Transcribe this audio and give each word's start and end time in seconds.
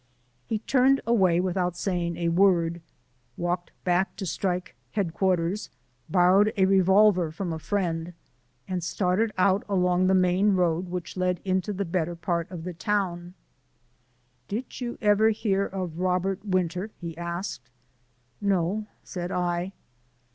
He 0.47 0.57
turned 0.57 0.99
away 1.05 1.39
without 1.39 1.77
saying 1.77 2.17
a 2.17 2.29
word, 2.29 2.81
walked 3.37 3.71
back 3.83 4.15
to 4.15 4.25
strike 4.25 4.75
headquarters, 4.93 5.69
borrowed 6.09 6.51
a 6.57 6.65
revolver 6.65 7.29
from 7.29 7.53
a 7.53 7.59
friend, 7.59 8.13
and 8.67 8.83
started 8.83 9.31
out 9.37 9.63
along 9.69 10.07
the 10.07 10.15
main 10.15 10.55
road 10.55 10.89
which 10.89 11.17
led 11.17 11.39
into 11.45 11.71
the 11.71 11.85
better 11.85 12.15
part 12.15 12.49
of 12.49 12.63
the 12.63 12.73
town. 12.73 13.35
"Did 14.47 14.81
you 14.81 14.97
ever 15.03 15.29
hear 15.29 15.69
o' 15.71 15.85
Robert 15.85 16.43
Winter?" 16.43 16.89
he 16.97 17.15
asked. 17.15 17.69
"No," 18.41 18.87
said 19.03 19.31
I. 19.31 19.71